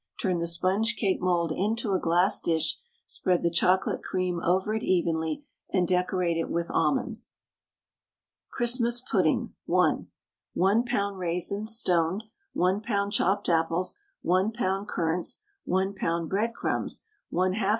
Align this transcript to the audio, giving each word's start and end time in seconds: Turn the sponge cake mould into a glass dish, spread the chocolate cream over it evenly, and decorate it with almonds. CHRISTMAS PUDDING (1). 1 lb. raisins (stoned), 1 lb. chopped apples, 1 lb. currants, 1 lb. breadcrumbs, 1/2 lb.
Turn 0.19 0.39
the 0.39 0.47
sponge 0.47 0.95
cake 0.95 1.21
mould 1.21 1.51
into 1.51 1.91
a 1.91 1.99
glass 1.99 2.39
dish, 2.39 2.79
spread 3.05 3.43
the 3.43 3.51
chocolate 3.51 4.01
cream 4.01 4.41
over 4.43 4.73
it 4.73 4.81
evenly, 4.81 5.43
and 5.71 5.87
decorate 5.87 6.37
it 6.37 6.49
with 6.49 6.71
almonds. 6.71 7.35
CHRISTMAS 8.49 9.01
PUDDING 9.01 9.53
(1). 9.67 10.07
1 10.55 10.83
lb. 10.85 11.19
raisins 11.19 11.77
(stoned), 11.77 12.23
1 12.53 12.81
lb. 12.81 13.11
chopped 13.11 13.47
apples, 13.47 13.95
1 14.23 14.51
lb. 14.53 14.87
currants, 14.87 15.43
1 15.65 15.93
lb. 15.93 16.27
breadcrumbs, 16.27 17.01
1/2 17.31 17.53
lb. 17.57 17.69